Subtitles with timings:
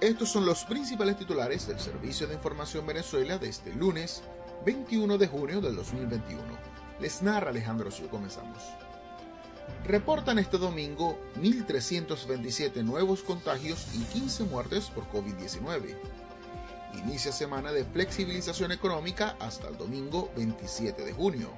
[0.00, 4.22] Estos son los principales titulares del Servicio de Información Venezuela de este lunes
[4.64, 6.42] 21 de junio del 2021.
[7.00, 8.08] Les narra Alejandro Sio.
[8.08, 8.62] Comenzamos.
[9.84, 15.94] Reportan este domingo 1.327 nuevos contagios y 15 muertes por COVID-19.
[17.04, 21.50] Inicia semana de flexibilización económica hasta el domingo 27 de junio.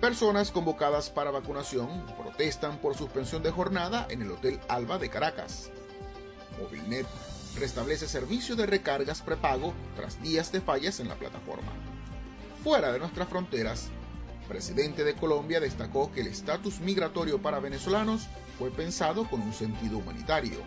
[0.00, 5.72] Personas convocadas para vacunación protestan por suspensión de jornada en el Hotel Alba de Caracas.
[6.58, 7.06] Movilnet
[7.58, 11.72] restablece servicio de recargas prepago tras días de fallas en la plataforma.
[12.62, 13.88] Fuera de nuestras fronteras,
[14.48, 18.26] presidente de Colombia destacó que el estatus migratorio para venezolanos
[18.58, 20.60] fue pensado con un sentido humanitario.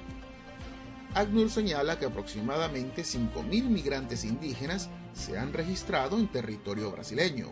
[1.16, 7.48] ACNUR señala que aproximadamente 5.000 migrantes indígenas se han registrado en territorio brasileño.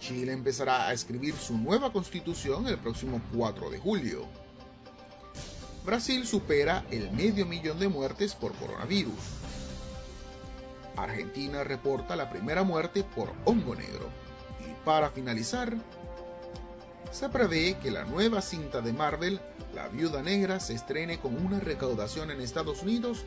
[0.00, 4.26] Chile empezará a escribir su nueva constitución el próximo 4 de julio.
[5.84, 9.18] Brasil supera el medio millón de muertes por coronavirus.
[10.96, 14.08] Argentina reporta la primera muerte por hongo negro.
[14.60, 15.74] Y para finalizar,
[17.10, 19.40] se prevé que la nueva cinta de Marvel,
[19.74, 23.24] La Viuda Negra, se estrene con una recaudación en Estados Unidos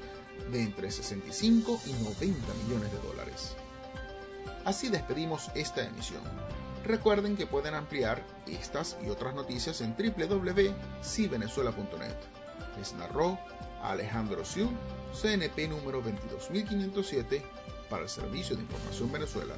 [0.52, 3.56] de entre 65 y 90 millones de dólares.
[4.64, 6.22] Así despedimos esta emisión.
[6.86, 12.45] Recuerden que pueden ampliar estas y otras noticias en www.civenezuela.net.
[12.78, 13.40] Les narró
[13.84, 14.70] Alejandro Siu,
[15.14, 17.44] CNP número 22507
[17.90, 19.56] para el Servicio de Información Venezuela.